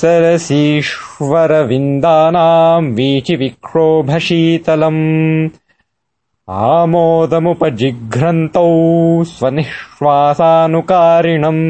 सरसीश्वरविन्दानाम् 0.00 2.88
वीचिविक्रोभशीतलम् 2.96 5.02
आमोदमुपजिघ्रन्तौ 6.50 8.66
स्वनिःश्वासानुकारिणम् 9.34 11.62